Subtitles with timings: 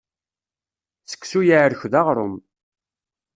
[1.11, 2.35] Seksu yeɛrek d aɣrum.